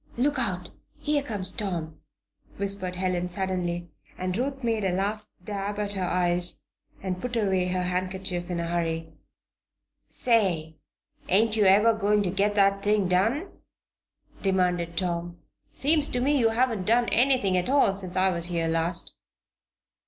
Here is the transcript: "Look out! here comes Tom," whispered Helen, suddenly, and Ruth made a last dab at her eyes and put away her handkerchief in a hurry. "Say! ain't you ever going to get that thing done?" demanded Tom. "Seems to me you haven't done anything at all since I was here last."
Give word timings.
"Look 0.17 0.39
out! 0.39 0.69
here 0.97 1.21
comes 1.21 1.51
Tom," 1.51 1.99
whispered 2.57 2.95
Helen, 2.95 3.29
suddenly, 3.29 3.91
and 4.17 4.35
Ruth 4.35 4.63
made 4.63 4.83
a 4.83 4.91
last 4.91 5.29
dab 5.45 5.77
at 5.77 5.93
her 5.93 6.03
eyes 6.03 6.63
and 7.03 7.21
put 7.21 7.35
away 7.35 7.67
her 7.67 7.83
handkerchief 7.83 8.49
in 8.49 8.59
a 8.59 8.65
hurry. 8.65 9.13
"Say! 10.07 10.77
ain't 11.29 11.55
you 11.55 11.65
ever 11.65 11.93
going 11.93 12.23
to 12.23 12.31
get 12.31 12.55
that 12.55 12.81
thing 12.81 13.07
done?" 13.07 13.49
demanded 14.41 14.97
Tom. 14.97 15.37
"Seems 15.71 16.09
to 16.09 16.19
me 16.19 16.35
you 16.39 16.49
haven't 16.49 16.85
done 16.87 17.07
anything 17.09 17.55
at 17.55 17.69
all 17.69 17.93
since 17.93 18.15
I 18.15 18.29
was 18.31 18.47
here 18.47 18.67
last." 18.67 19.15